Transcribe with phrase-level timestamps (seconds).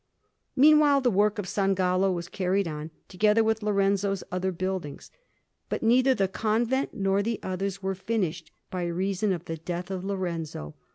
[0.55, 1.75] Meanwhile the work of S.
[1.75, 5.11] Gallo was carried on, together with Lorenzo's other buildings;
[5.69, 10.03] but neither the convent nor the others were finished, by reason of the death of
[10.03, 10.73] Lorenzo.